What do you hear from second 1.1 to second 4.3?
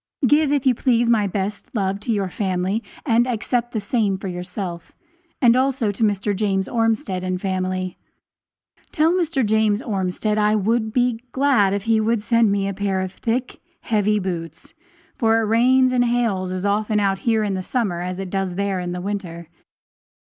my best love to your family and accept the same for